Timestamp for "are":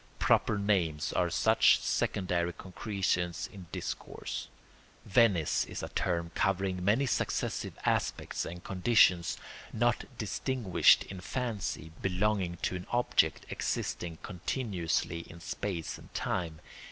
1.13-1.29